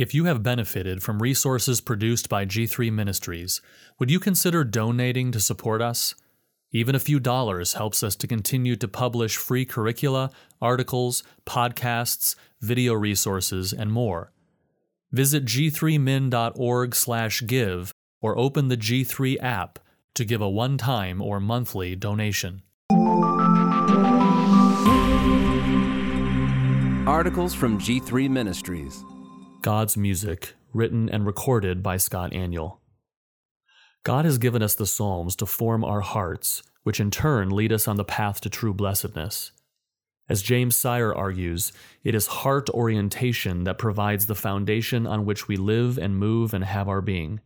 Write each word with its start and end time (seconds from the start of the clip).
If 0.00 0.14
you 0.14 0.24
have 0.24 0.42
benefited 0.42 1.02
from 1.02 1.20
resources 1.20 1.82
produced 1.82 2.30
by 2.30 2.46
G3 2.46 2.90
Ministries, 2.90 3.60
would 3.98 4.10
you 4.10 4.18
consider 4.18 4.64
donating 4.64 5.30
to 5.30 5.40
support 5.40 5.82
us? 5.82 6.14
Even 6.72 6.94
a 6.94 6.98
few 6.98 7.20
dollars 7.20 7.74
helps 7.74 8.02
us 8.02 8.16
to 8.16 8.26
continue 8.26 8.76
to 8.76 8.88
publish 8.88 9.36
free 9.36 9.66
curricula, 9.66 10.30
articles, 10.58 11.22
podcasts, 11.44 12.34
video 12.62 12.94
resources, 12.94 13.74
and 13.74 13.92
more. 13.92 14.32
Visit 15.12 15.44
g3min.org/give 15.44 17.92
or 18.22 18.38
open 18.38 18.68
the 18.68 18.78
G3 18.78 19.38
app 19.40 19.78
to 20.14 20.24
give 20.24 20.40
a 20.40 20.48
one-time 20.48 21.20
or 21.20 21.40
monthly 21.40 21.94
donation. 21.94 22.62
Articles 27.06 27.54
from 27.54 27.78
G3 27.78 28.30
Ministries. 28.30 29.04
God's 29.62 29.94
music, 29.94 30.54
written 30.72 31.10
and 31.10 31.26
recorded 31.26 31.82
by 31.82 31.98
Scott 31.98 32.32
Aniol. 32.32 32.78
God 34.04 34.24
has 34.24 34.38
given 34.38 34.62
us 34.62 34.74
the 34.74 34.86
Psalms 34.86 35.36
to 35.36 35.44
form 35.44 35.84
our 35.84 36.00
hearts, 36.00 36.62
which 36.82 36.98
in 36.98 37.10
turn 37.10 37.50
lead 37.50 37.70
us 37.70 37.86
on 37.86 37.96
the 37.96 38.04
path 38.04 38.40
to 38.40 38.48
true 38.48 38.72
blessedness. 38.72 39.52
As 40.30 40.40
James 40.40 40.76
Sire 40.76 41.14
argues, 41.14 41.72
it 42.04 42.14
is 42.14 42.26
heart 42.26 42.70
orientation 42.70 43.64
that 43.64 43.76
provides 43.76 44.26
the 44.26 44.34
foundation 44.34 45.06
on 45.06 45.26
which 45.26 45.46
we 45.46 45.58
live 45.58 45.98
and 45.98 46.16
move 46.16 46.54
and 46.54 46.64
have 46.64 46.88
our 46.88 47.02
being. 47.02 47.40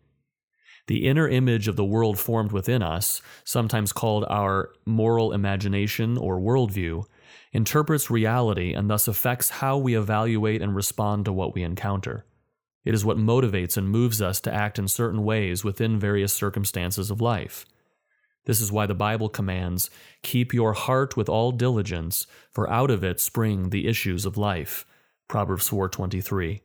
The 0.86 1.08
inner 1.08 1.26
image 1.26 1.66
of 1.66 1.74
the 1.74 1.84
world 1.84 2.20
formed 2.20 2.52
within 2.52 2.82
us, 2.82 3.22
sometimes 3.42 3.92
called 3.92 4.24
our 4.28 4.70
moral 4.86 5.32
imagination 5.32 6.16
or 6.16 6.38
worldview, 6.38 7.06
interprets 7.54 8.10
reality 8.10 8.74
and 8.74 8.90
thus 8.90 9.08
affects 9.08 9.48
how 9.48 9.78
we 9.78 9.96
evaluate 9.96 10.60
and 10.60 10.74
respond 10.74 11.24
to 11.24 11.32
what 11.32 11.54
we 11.54 11.62
encounter. 11.62 12.26
It 12.84 12.92
is 12.92 13.04
what 13.04 13.16
motivates 13.16 13.78
and 13.78 13.88
moves 13.88 14.20
us 14.20 14.40
to 14.40 14.52
act 14.52 14.78
in 14.78 14.88
certain 14.88 15.24
ways 15.24 15.64
within 15.64 15.98
various 15.98 16.34
circumstances 16.34 17.10
of 17.10 17.20
life. 17.20 17.64
This 18.44 18.60
is 18.60 18.70
why 18.70 18.84
the 18.84 18.94
Bible 18.94 19.30
commands, 19.30 19.88
Keep 20.22 20.52
your 20.52 20.74
heart 20.74 21.16
with 21.16 21.30
all 21.30 21.52
diligence, 21.52 22.26
for 22.52 22.68
out 22.68 22.90
of 22.90 23.02
it 23.02 23.20
spring 23.20 23.70
the 23.70 23.86
issues 23.86 24.26
of 24.26 24.36
life. 24.36 24.84
Proverbs 25.28 25.70
4:23. 25.70 26.60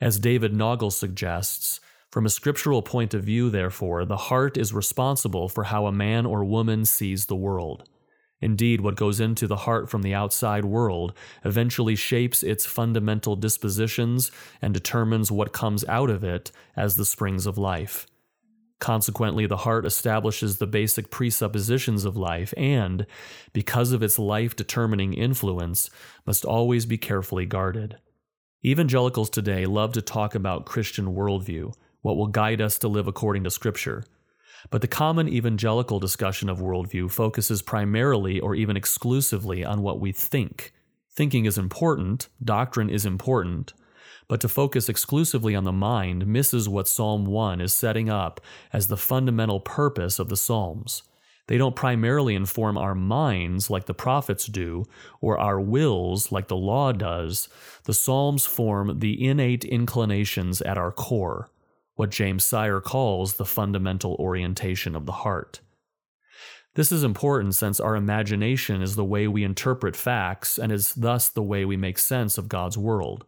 As 0.00 0.18
David 0.18 0.54
Naugle 0.54 0.92
suggests, 0.92 1.80
from 2.10 2.24
a 2.24 2.30
scriptural 2.30 2.80
point 2.80 3.12
of 3.12 3.24
view, 3.24 3.50
therefore, 3.50 4.06
the 4.06 4.16
heart 4.16 4.56
is 4.56 4.72
responsible 4.72 5.48
for 5.48 5.64
how 5.64 5.86
a 5.86 5.92
man 5.92 6.24
or 6.24 6.42
woman 6.44 6.86
sees 6.86 7.26
the 7.26 7.36
world. 7.36 7.86
Indeed, 8.40 8.80
what 8.80 8.94
goes 8.94 9.18
into 9.18 9.46
the 9.46 9.56
heart 9.56 9.90
from 9.90 10.02
the 10.02 10.14
outside 10.14 10.64
world 10.64 11.12
eventually 11.44 11.96
shapes 11.96 12.42
its 12.42 12.66
fundamental 12.66 13.34
dispositions 13.34 14.30
and 14.62 14.72
determines 14.72 15.32
what 15.32 15.52
comes 15.52 15.84
out 15.88 16.08
of 16.08 16.22
it 16.22 16.52
as 16.76 16.96
the 16.96 17.04
springs 17.04 17.46
of 17.46 17.58
life. 17.58 18.06
Consequently, 18.78 19.46
the 19.46 19.56
heart 19.58 19.84
establishes 19.84 20.58
the 20.58 20.66
basic 20.66 21.10
presuppositions 21.10 22.04
of 22.04 22.16
life 22.16 22.54
and, 22.56 23.06
because 23.52 23.90
of 23.90 24.04
its 24.04 24.20
life 24.20 24.54
determining 24.54 25.14
influence, 25.14 25.90
must 26.24 26.44
always 26.44 26.86
be 26.86 26.96
carefully 26.96 27.44
guarded. 27.44 27.98
Evangelicals 28.64 29.30
today 29.30 29.66
love 29.66 29.94
to 29.94 30.02
talk 30.02 30.36
about 30.36 30.66
Christian 30.66 31.14
worldview, 31.14 31.74
what 32.02 32.16
will 32.16 32.28
guide 32.28 32.60
us 32.60 32.78
to 32.78 32.88
live 32.88 33.08
according 33.08 33.42
to 33.42 33.50
Scripture. 33.50 34.04
But 34.70 34.80
the 34.80 34.88
common 34.88 35.28
evangelical 35.28 36.00
discussion 36.00 36.48
of 36.48 36.58
worldview 36.58 37.10
focuses 37.10 37.62
primarily 37.62 38.40
or 38.40 38.54
even 38.54 38.76
exclusively 38.76 39.64
on 39.64 39.82
what 39.82 40.00
we 40.00 40.12
think. 40.12 40.72
Thinking 41.10 41.46
is 41.46 41.58
important, 41.58 42.28
doctrine 42.42 42.90
is 42.90 43.04
important, 43.06 43.72
but 44.28 44.40
to 44.42 44.48
focus 44.48 44.88
exclusively 44.88 45.54
on 45.54 45.64
the 45.64 45.72
mind 45.72 46.26
misses 46.26 46.68
what 46.68 46.86
Psalm 46.86 47.24
1 47.24 47.60
is 47.60 47.72
setting 47.72 48.08
up 48.08 48.40
as 48.72 48.86
the 48.86 48.96
fundamental 48.96 49.58
purpose 49.58 50.18
of 50.18 50.28
the 50.28 50.36
Psalms. 50.36 51.02
They 51.48 51.56
don't 51.56 51.74
primarily 51.74 52.34
inform 52.34 52.76
our 52.76 52.94
minds 52.94 53.70
like 53.70 53.86
the 53.86 53.94
prophets 53.94 54.46
do, 54.46 54.84
or 55.22 55.38
our 55.38 55.58
wills 55.58 56.30
like 56.30 56.48
the 56.48 56.56
law 56.56 56.92
does. 56.92 57.48
The 57.84 57.94
Psalms 57.94 58.44
form 58.44 58.98
the 58.98 59.26
innate 59.26 59.64
inclinations 59.64 60.60
at 60.60 60.76
our 60.76 60.92
core 60.92 61.50
what 61.98 62.10
James 62.10 62.44
Sire 62.44 62.80
calls 62.80 63.34
the 63.34 63.44
fundamental 63.44 64.14
orientation 64.20 64.94
of 64.94 65.04
the 65.04 65.10
heart. 65.26 65.60
This 66.76 66.92
is 66.92 67.02
important 67.02 67.56
since 67.56 67.80
our 67.80 67.96
imagination 67.96 68.82
is 68.82 68.94
the 68.94 69.04
way 69.04 69.26
we 69.26 69.42
interpret 69.42 69.96
facts 69.96 70.58
and 70.58 70.70
is 70.70 70.94
thus 70.94 71.28
the 71.28 71.42
way 71.42 71.64
we 71.64 71.76
make 71.76 71.98
sense 71.98 72.38
of 72.38 72.48
God's 72.48 72.78
world. 72.78 73.24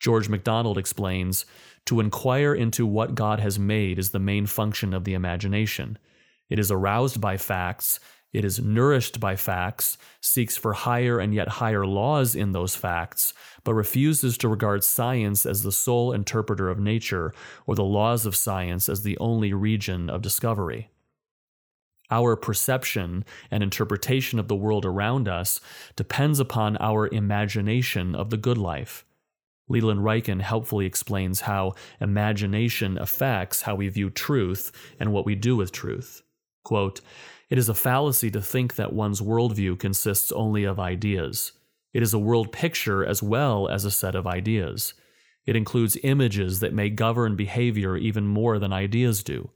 George 0.00 0.30
MacDonald 0.30 0.78
explains 0.78 1.44
To 1.84 2.00
inquire 2.00 2.54
into 2.54 2.86
what 2.86 3.14
God 3.14 3.40
has 3.40 3.58
made 3.58 3.98
is 3.98 4.10
the 4.10 4.18
main 4.18 4.46
function 4.46 4.94
of 4.94 5.04
the 5.04 5.12
imagination. 5.12 5.98
It 6.48 6.58
is 6.58 6.70
aroused 6.70 7.20
by 7.20 7.36
facts 7.36 8.00
it 8.32 8.44
is 8.44 8.60
nourished 8.60 9.20
by 9.20 9.36
facts, 9.36 9.96
seeks 10.20 10.56
for 10.56 10.74
higher 10.74 11.18
and 11.18 11.34
yet 11.34 11.48
higher 11.48 11.86
laws 11.86 12.34
in 12.34 12.52
those 12.52 12.76
facts, 12.76 13.32
but 13.64 13.74
refuses 13.74 14.36
to 14.38 14.48
regard 14.48 14.84
science 14.84 15.46
as 15.46 15.62
the 15.62 15.72
sole 15.72 16.12
interpreter 16.12 16.68
of 16.68 16.78
nature 16.78 17.32
or 17.66 17.74
the 17.74 17.84
laws 17.84 18.26
of 18.26 18.36
science 18.36 18.88
as 18.88 19.02
the 19.02 19.16
only 19.18 19.52
region 19.54 20.10
of 20.10 20.20
discovery. 20.20 20.90
Our 22.10 22.36
perception 22.36 23.24
and 23.50 23.62
interpretation 23.62 24.38
of 24.38 24.48
the 24.48 24.56
world 24.56 24.84
around 24.84 25.28
us 25.28 25.60
depends 25.96 26.40
upon 26.40 26.76
our 26.78 27.08
imagination 27.08 28.14
of 28.14 28.30
the 28.30 28.38
good 28.38 28.58
life. 28.58 29.04
Leland 29.68 30.00
Ryken 30.00 30.40
helpfully 30.40 30.86
explains 30.86 31.42
how 31.42 31.74
imagination 32.00 32.96
affects 32.98 33.62
how 33.62 33.74
we 33.74 33.88
view 33.88 34.08
truth 34.08 34.72
and 34.98 35.12
what 35.12 35.26
we 35.26 35.34
do 35.34 35.56
with 35.56 35.72
truth. 35.72 36.22
Quote, 36.68 37.00
it 37.48 37.56
is 37.56 37.70
a 37.70 37.74
fallacy 37.74 38.30
to 38.30 38.42
think 38.42 38.74
that 38.74 38.92
one's 38.92 39.22
worldview 39.22 39.78
consists 39.78 40.30
only 40.30 40.64
of 40.64 40.78
ideas. 40.78 41.52
It 41.94 42.02
is 42.02 42.12
a 42.12 42.18
world 42.18 42.52
picture 42.52 43.02
as 43.06 43.22
well 43.22 43.68
as 43.68 43.86
a 43.86 43.90
set 43.90 44.14
of 44.14 44.26
ideas. 44.26 44.92
It 45.46 45.56
includes 45.56 45.96
images 46.02 46.60
that 46.60 46.74
may 46.74 46.90
govern 46.90 47.36
behavior 47.36 47.96
even 47.96 48.26
more 48.26 48.58
than 48.58 48.70
ideas 48.70 49.22
do. 49.22 49.48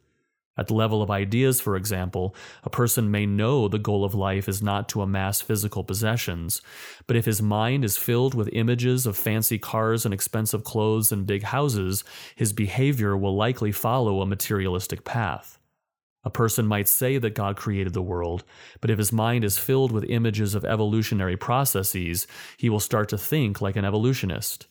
At 0.57 0.69
the 0.69 0.75
level 0.75 1.03
of 1.03 1.11
ideas, 1.11 1.61
for 1.61 1.77
example, 1.77 2.35
a 2.65 2.71
person 2.71 3.11
may 3.11 3.27
know 3.27 3.69
the 3.69 3.79
goal 3.79 4.07
of 4.07 4.15
life 4.15 4.49
is 4.49 4.63
not 4.63 4.89
to 4.89 5.03
amass 5.03 5.43
physical 5.43 5.85
possessions, 5.85 6.63
but 7.07 7.17
if 7.17 7.27
his 7.27 7.43
mind 7.43 7.85
is 7.85 7.99
filled 7.99 8.35
with 8.35 8.49
images 8.55 9.05
of 9.05 9.19
fancy 9.19 9.59
cars 9.59 10.07
and 10.07 10.15
expensive 10.15 10.65
clothes 10.65 11.13
and 11.13 11.27
big 11.27 11.43
houses, 11.43 12.05
his 12.37 12.55
behavior 12.55 13.15
will 13.15 13.37
likely 13.37 13.71
follow 13.71 14.23
a 14.23 14.27
materialistic 14.27 15.05
path. 15.05 15.59
A 16.25 16.31
person 16.31 16.67
might 16.67 16.87
say 16.87 17.19
that 17.19 17.35
God 17.35 17.57
created 17.57 17.95
the 17.95 18.03
world, 18.03 18.45
but 18.81 18.91
if 18.91 18.99
his 18.99 19.13
mind 19.13 19.45
is 19.45 19.59
filled 19.59 19.91
with 19.91 20.05
images 20.05 20.55
of 20.55 20.65
evolutionary 20.65 21.37
processes, 21.37 22.27
he 22.57 22.71
will 22.71 22.81
start 22.81 23.09
to 23.09 23.19
think 23.19 23.61
like 23.61 23.77
an 23.77 23.85
evolutionist. 23.85 24.69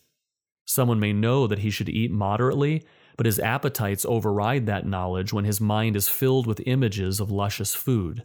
Someone 0.66 1.00
may 1.00 1.12
know 1.12 1.48
that 1.48 1.60
he 1.60 1.70
should 1.70 1.90
eat 1.90 2.12
moderately, 2.12 2.84
but 3.18 3.26
his 3.26 3.40
appetites 3.40 4.06
override 4.06 4.66
that 4.66 4.88
knowledge 4.88 5.34
when 5.34 5.44
his 5.44 5.60
mind 5.60 5.98
is 5.98 6.08
filled 6.08 6.48
with 6.48 6.62
images 6.66 7.20
of 7.20 7.30
luscious 7.30 7.76
food. 7.76 8.24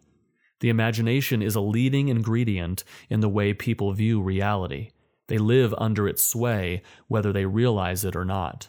The 0.61 0.69
imagination 0.69 1.43
is 1.43 1.57
a 1.57 1.61
leading 1.61 2.09
ingredient 2.09 2.85
in 3.11 3.21
the 3.21 3.29
way 3.29 3.53
people 3.53 3.93
view 3.93 4.23
reality. 4.23 4.91
They 5.27 5.39
live 5.39 5.75
under 5.77 6.07
its 6.09 6.23
sway, 6.23 6.83
whether 7.09 7.33
they 7.33 7.47
realize 7.47 8.05
it 8.05 8.15
or 8.15 8.25
not. 8.25 8.69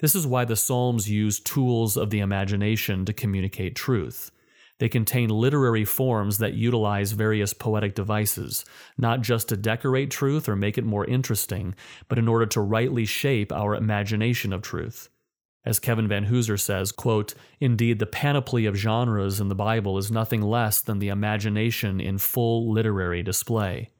This 0.00 0.14
is 0.14 0.26
why 0.26 0.44
the 0.44 0.56
Psalms 0.56 1.10
use 1.10 1.40
tools 1.40 1.96
of 1.96 2.10
the 2.10 2.20
imagination 2.20 3.04
to 3.04 3.12
communicate 3.12 3.76
truth. 3.76 4.30
They 4.78 4.88
contain 4.88 5.28
literary 5.28 5.84
forms 5.84 6.38
that 6.38 6.54
utilize 6.54 7.12
various 7.12 7.52
poetic 7.52 7.94
devices, 7.94 8.64
not 8.96 9.20
just 9.20 9.48
to 9.50 9.56
decorate 9.56 10.10
truth 10.10 10.48
or 10.48 10.56
make 10.56 10.78
it 10.78 10.86
more 10.86 11.04
interesting, 11.04 11.74
but 12.08 12.18
in 12.18 12.28
order 12.28 12.46
to 12.46 12.62
rightly 12.62 13.04
shape 13.04 13.52
our 13.52 13.74
imagination 13.74 14.54
of 14.54 14.62
truth. 14.62 15.10
As 15.66 15.78
Kevin 15.78 16.08
Van 16.08 16.24
Vanhoozer 16.24 16.58
says, 16.58 16.92
quote, 16.92 17.34
Indeed, 17.60 17.98
the 17.98 18.06
panoply 18.06 18.64
of 18.64 18.76
genres 18.76 19.38
in 19.38 19.48
the 19.48 19.54
Bible 19.54 19.98
is 19.98 20.10
nothing 20.10 20.40
less 20.40 20.80
than 20.80 20.98
the 20.98 21.08
imagination 21.08 22.00
in 22.00 22.16
full 22.16 22.72
literary 22.72 23.22
display. 23.22 23.90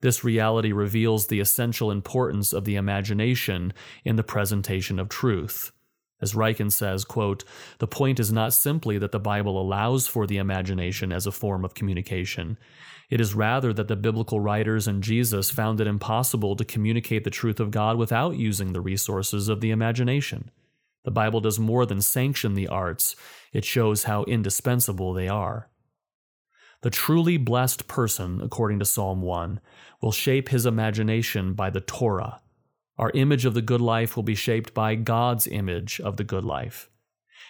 This 0.00 0.24
reality 0.24 0.72
reveals 0.72 1.26
the 1.26 1.40
essential 1.40 1.90
importance 1.90 2.52
of 2.52 2.64
the 2.64 2.76
imagination 2.76 3.72
in 4.04 4.16
the 4.16 4.22
presentation 4.22 4.98
of 4.98 5.08
truth. 5.08 5.72
As 6.22 6.34
Ryken 6.34 6.70
says, 6.70 7.04
quote, 7.04 7.44
the 7.78 7.86
point 7.86 8.20
is 8.20 8.30
not 8.30 8.52
simply 8.52 8.98
that 8.98 9.12
the 9.12 9.18
Bible 9.18 9.60
allows 9.60 10.06
for 10.06 10.26
the 10.26 10.36
imagination 10.36 11.12
as 11.12 11.26
a 11.26 11.32
form 11.32 11.64
of 11.64 11.74
communication. 11.74 12.58
It 13.08 13.20
is 13.20 13.34
rather 13.34 13.72
that 13.72 13.88
the 13.88 13.96
biblical 13.96 14.38
writers 14.38 14.86
and 14.86 15.02
Jesus 15.02 15.50
found 15.50 15.80
it 15.80 15.86
impossible 15.86 16.56
to 16.56 16.64
communicate 16.64 17.24
the 17.24 17.30
truth 17.30 17.58
of 17.58 17.70
God 17.70 17.96
without 17.96 18.36
using 18.36 18.72
the 18.72 18.82
resources 18.82 19.48
of 19.48 19.60
the 19.60 19.70
imagination. 19.70 20.50
The 21.04 21.10
Bible 21.10 21.40
does 21.40 21.58
more 21.58 21.86
than 21.86 22.02
sanction 22.02 22.52
the 22.52 22.68
arts, 22.68 23.16
it 23.52 23.64
shows 23.64 24.04
how 24.04 24.24
indispensable 24.24 25.14
they 25.14 25.28
are. 25.28 25.69
The 26.82 26.90
truly 26.90 27.36
blessed 27.36 27.88
person, 27.88 28.40
according 28.40 28.78
to 28.78 28.86
Psalm 28.86 29.20
1, 29.20 29.60
will 30.00 30.12
shape 30.12 30.48
his 30.48 30.64
imagination 30.64 31.52
by 31.52 31.68
the 31.68 31.82
Torah. 31.82 32.40
Our 32.96 33.10
image 33.10 33.44
of 33.44 33.54
the 33.54 33.62
good 33.62 33.82
life 33.82 34.16
will 34.16 34.22
be 34.22 34.34
shaped 34.34 34.72
by 34.72 34.94
God's 34.94 35.46
image 35.46 36.00
of 36.00 36.16
the 36.16 36.24
good 36.24 36.44
life. 36.44 36.88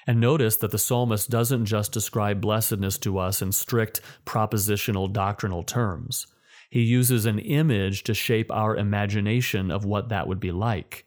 And 0.07 0.21
notice 0.21 0.57
that 0.57 0.73
the 0.73 0.79
psalmist 0.79 1.31
doesn't 1.31 1.67
just 1.67 1.93
describe 1.93 2.41
blessedness 2.41 2.99
to 2.99 3.19
us 3.19 3.41
in 3.43 3.53
strict 3.53 4.01
propositional 4.27 5.13
doctrinal 5.13 5.63
terms. 5.63 6.27
He 6.69 6.83
uses 6.83 7.27
an 7.27 7.39
image 7.39 8.05
to 8.05 8.15
shape 8.15 8.51
our 8.51 8.77
imagination 8.77 9.71
of 9.71 9.85
what 9.85 10.09
that 10.09 10.27
would 10.27 10.41
be 10.41 10.53
like. 10.53 11.05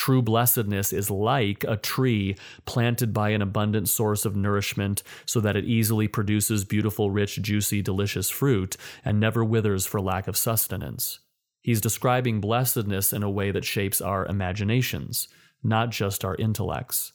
True 0.00 0.22
blessedness 0.22 0.94
is 0.94 1.10
like 1.10 1.62
a 1.68 1.76
tree 1.76 2.34
planted 2.64 3.12
by 3.12 3.28
an 3.30 3.42
abundant 3.42 3.86
source 3.86 4.24
of 4.24 4.34
nourishment 4.34 5.02
so 5.26 5.40
that 5.40 5.56
it 5.56 5.66
easily 5.66 6.08
produces 6.08 6.64
beautiful, 6.64 7.10
rich, 7.10 7.42
juicy, 7.42 7.82
delicious 7.82 8.30
fruit 8.30 8.78
and 9.04 9.20
never 9.20 9.44
withers 9.44 9.84
for 9.84 10.00
lack 10.00 10.26
of 10.26 10.38
sustenance. 10.38 11.18
He's 11.60 11.82
describing 11.82 12.40
blessedness 12.40 13.12
in 13.12 13.22
a 13.22 13.28
way 13.28 13.50
that 13.50 13.66
shapes 13.66 14.00
our 14.00 14.24
imaginations, 14.24 15.28
not 15.62 15.90
just 15.90 16.24
our 16.24 16.34
intellects. 16.36 17.12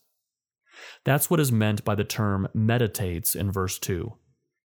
That's 1.06 1.28
what 1.28 1.40
is 1.40 1.52
meant 1.52 1.84
by 1.84 1.96
the 1.96 2.04
term 2.04 2.48
meditates 2.54 3.34
in 3.34 3.52
verse 3.52 3.80
2. 3.80 4.14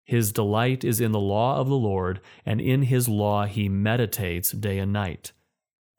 His 0.05 0.31
delight 0.31 0.85
is 0.85 1.01
in 1.01 1.13
the 1.13 1.19
law 1.19 1.57
of 1.57 1.71
the 1.71 1.75
Lord, 1.75 2.21
and 2.45 2.61
in 2.61 2.83
his 2.83 3.09
law 3.09 3.47
he 3.47 3.71
meditates 3.71 4.53
day 4.53 4.79
and 4.79 4.93
night. 4.93 5.33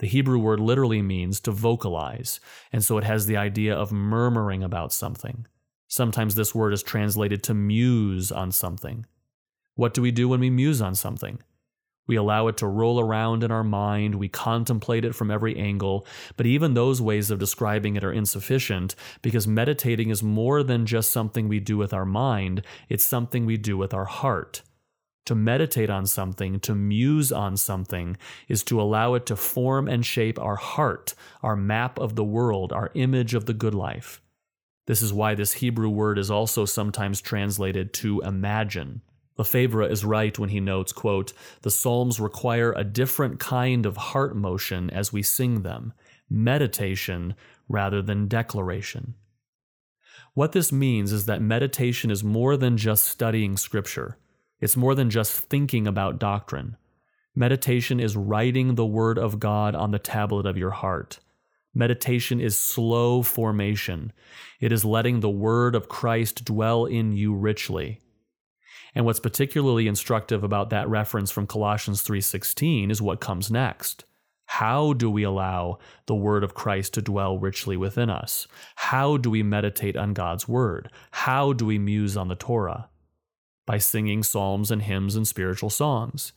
The 0.01 0.07
Hebrew 0.07 0.39
word 0.39 0.59
literally 0.59 1.03
means 1.03 1.39
to 1.41 1.51
vocalize, 1.51 2.39
and 2.73 2.83
so 2.83 2.97
it 2.97 3.03
has 3.03 3.27
the 3.27 3.37
idea 3.37 3.75
of 3.75 3.91
murmuring 3.91 4.63
about 4.63 4.91
something. 4.91 5.45
Sometimes 5.87 6.33
this 6.33 6.55
word 6.55 6.73
is 6.73 6.81
translated 6.81 7.43
to 7.43 7.53
muse 7.53 8.31
on 8.31 8.51
something. 8.51 9.05
What 9.75 9.93
do 9.93 10.01
we 10.01 10.09
do 10.09 10.27
when 10.27 10.39
we 10.39 10.49
muse 10.49 10.81
on 10.81 10.95
something? 10.95 11.37
We 12.07 12.15
allow 12.15 12.47
it 12.47 12.57
to 12.57 12.67
roll 12.67 12.99
around 12.99 13.43
in 13.43 13.51
our 13.51 13.63
mind. 13.63 14.15
We 14.15 14.27
contemplate 14.27 15.05
it 15.05 15.13
from 15.13 15.29
every 15.29 15.55
angle. 15.55 16.07
But 16.35 16.47
even 16.47 16.73
those 16.73 16.99
ways 16.99 17.29
of 17.29 17.37
describing 17.37 17.95
it 17.95 18.03
are 18.03 18.11
insufficient 18.11 18.95
because 19.21 19.47
meditating 19.47 20.09
is 20.09 20.23
more 20.23 20.63
than 20.63 20.87
just 20.87 21.11
something 21.11 21.47
we 21.47 21.59
do 21.59 21.77
with 21.77 21.93
our 21.93 22.05
mind, 22.05 22.63
it's 22.89 23.05
something 23.05 23.45
we 23.45 23.55
do 23.55 23.77
with 23.77 23.93
our 23.93 24.05
heart. 24.05 24.63
To 25.25 25.35
meditate 25.35 25.89
on 25.89 26.07
something, 26.07 26.59
to 26.61 26.73
muse 26.73 27.31
on 27.31 27.55
something, 27.55 28.17
is 28.47 28.63
to 28.63 28.81
allow 28.81 29.13
it 29.13 29.25
to 29.27 29.35
form 29.35 29.87
and 29.87 30.05
shape 30.05 30.39
our 30.39 30.55
heart, 30.55 31.13
our 31.43 31.55
map 31.55 31.99
of 31.99 32.15
the 32.15 32.23
world, 32.23 32.73
our 32.73 32.91
image 32.95 33.33
of 33.33 33.45
the 33.45 33.53
good 33.53 33.75
life. 33.75 34.21
This 34.87 35.01
is 35.01 35.13
why 35.13 35.35
this 35.35 35.53
Hebrew 35.53 35.89
word 35.89 36.17
is 36.17 36.31
also 36.31 36.65
sometimes 36.65 37.21
translated 37.21 37.93
to 37.95 38.21
imagine. 38.21 39.01
Lefebvre 39.37 39.83
is 39.83 40.03
right 40.03 40.37
when 40.37 40.49
he 40.49 40.59
notes, 40.59 40.91
quote, 40.91 41.33
the 41.61 41.71
Psalms 41.71 42.19
require 42.19 42.73
a 42.73 42.83
different 42.83 43.39
kind 43.39 43.85
of 43.85 43.97
heart 43.97 44.35
motion 44.35 44.89
as 44.89 45.13
we 45.13 45.21
sing 45.21 45.61
them, 45.61 45.93
meditation 46.29 47.35
rather 47.69 48.01
than 48.01 48.27
declaration. 48.27 49.15
What 50.33 50.51
this 50.51 50.71
means 50.71 51.11
is 51.11 51.25
that 51.25 51.41
meditation 51.41 52.09
is 52.09 52.23
more 52.23 52.57
than 52.57 52.77
just 52.77 53.05
studying 53.05 53.57
Scripture. 53.57 54.17
It's 54.61 54.77
more 54.77 54.95
than 54.95 55.09
just 55.09 55.33
thinking 55.33 55.87
about 55.87 56.19
doctrine. 56.19 56.77
Meditation 57.35 57.99
is 57.99 58.15
writing 58.15 58.75
the 58.75 58.85
Word 58.85 59.17
of 59.17 59.39
God 59.39 59.73
on 59.73 59.91
the 59.91 59.99
tablet 59.99 60.45
of 60.45 60.57
your 60.57 60.69
heart. 60.69 61.19
Meditation 61.73 62.39
is 62.39 62.57
slow 62.57 63.23
formation. 63.23 64.13
It 64.59 64.71
is 64.71 64.85
letting 64.85 65.19
the 65.19 65.29
Word 65.29 65.73
of 65.73 65.89
Christ 65.89 66.45
dwell 66.45 66.85
in 66.85 67.13
you 67.13 67.33
richly. 67.33 67.99
And 68.93 69.05
what's 69.05 69.19
particularly 69.19 69.87
instructive 69.87 70.43
about 70.43 70.69
that 70.69 70.89
reference 70.89 71.31
from 71.31 71.47
Colossians 71.47 72.03
3:16 72.03 72.91
is 72.91 73.01
what 73.01 73.21
comes 73.21 73.49
next. 73.49 74.05
How 74.45 74.91
do 74.91 75.09
we 75.09 75.23
allow 75.23 75.79
the 76.07 76.15
word 76.15 76.43
of 76.43 76.53
Christ 76.53 76.93
to 76.95 77.01
dwell 77.01 77.39
richly 77.39 77.77
within 77.77 78.09
us? 78.09 78.47
How 78.75 79.15
do 79.15 79.29
we 79.29 79.43
meditate 79.43 79.95
on 79.95 80.13
God's 80.13 80.45
word? 80.45 80.91
How 81.11 81.53
do 81.53 81.65
we 81.65 81.79
muse 81.79 82.17
on 82.17 82.27
the 82.27 82.35
Torah? 82.35 82.89
By 83.71 83.77
singing 83.77 84.21
psalms 84.21 84.69
and 84.69 84.81
hymns 84.81 85.15
and 85.15 85.25
spiritual 85.25 85.69
songs. 85.69 86.33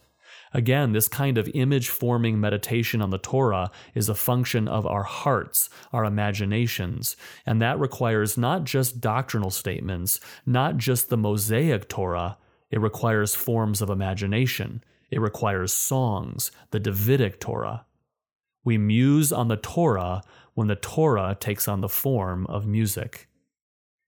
Again, 0.53 0.93
this 0.93 1.09
kind 1.09 1.37
of 1.37 1.51
image 1.53 1.89
forming 1.89 2.41
meditation 2.41 3.03
on 3.03 3.11
the 3.11 3.19
Torah 3.19 3.73
is 3.93 4.09
a 4.09 4.15
function 4.15 4.69
of 4.69 4.87
our 4.87 5.03
hearts, 5.03 5.69
our 5.93 6.05
imaginations, 6.05 7.17
and 7.45 7.61
that 7.61 7.81
requires 7.81 8.39
not 8.39 8.63
just 8.63 9.01
doctrinal 9.01 9.51
statements, 9.51 10.21
not 10.47 10.77
just 10.77 11.09
the 11.09 11.17
Mosaic 11.17 11.89
Torah, 11.89 12.39
it 12.71 12.81
requires 12.81 13.35
forms 13.35 13.83
of 13.83 13.91
imagination. 13.91 14.85
It 15.11 15.21
requires 15.21 15.73
songs, 15.73 16.53
the 16.71 16.79
Davidic 16.79 17.41
Torah. 17.41 17.85
We 18.63 18.79
muse 18.79 19.33
on 19.33 19.49
the 19.49 19.57
Torah 19.57 20.23
when 20.55 20.69
the 20.69 20.77
Torah 20.77 21.37
takes 21.41 21.67
on 21.67 21.81
the 21.81 21.89
form 21.89 22.47
of 22.47 22.65
music. 22.65 23.27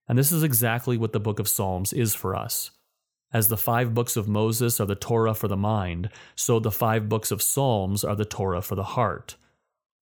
And 0.07 0.17
this 0.17 0.31
is 0.31 0.43
exactly 0.43 0.95
what 0.95 1.11
the 1.11 1.19
book 1.19 1.39
of 1.39 1.49
Psalms 1.49 1.91
is 1.91 2.15
for 2.15 2.33
us. 2.33 2.71
As 3.33 3.49
the 3.49 3.57
five 3.57 3.93
books 3.93 4.15
of 4.15 4.27
Moses 4.27 4.79
are 4.79 4.85
the 4.85 4.95
Torah 4.95 5.33
for 5.33 5.47
the 5.47 5.57
mind, 5.57 6.09
so 6.35 6.59
the 6.59 6.71
five 6.71 7.09
books 7.09 7.29
of 7.29 7.41
Psalms 7.41 8.03
are 8.03 8.15
the 8.15 8.25
Torah 8.25 8.61
for 8.61 8.75
the 8.75 8.83
heart. 8.83 9.35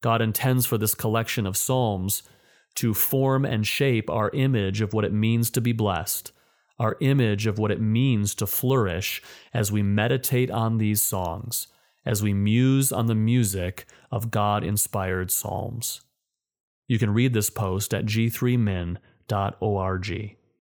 God 0.01 0.21
intends 0.21 0.65
for 0.67 0.77
this 0.77 0.93
collection 0.93 1.47
of 1.47 1.57
Psalms 1.57 2.21
to 2.75 2.93
form 2.93 3.43
and 3.43 3.65
shape 3.65 4.09
our 4.09 4.29
image 4.31 4.81
of 4.81 4.93
what 4.93 5.05
it 5.05 5.13
means 5.13 5.49
to 5.51 5.61
be 5.61 5.71
blessed, 5.71 6.31
our 6.77 6.97
image 6.99 7.47
of 7.47 7.57
what 7.57 7.71
it 7.71 7.81
means 7.81 8.35
to 8.35 8.45
flourish 8.45 9.23
as 9.53 9.71
we 9.71 9.81
meditate 9.81 10.51
on 10.51 10.77
these 10.77 11.01
songs, 11.01 11.67
as 12.05 12.21
we 12.21 12.33
muse 12.33 12.91
on 12.91 13.07
the 13.07 13.15
music 13.15 13.87
of 14.11 14.29
God 14.29 14.63
inspired 14.63 15.31
psalms. 15.31 16.01
You 16.87 16.99
can 16.99 17.11
read 17.13 17.33
this 17.33 17.49
post 17.49 17.93
at 17.93 18.05
g3min.org. 18.05 18.99